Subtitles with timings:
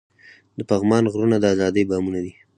[0.57, 2.33] د پغمان غرونه د ازادۍ بامونه دي.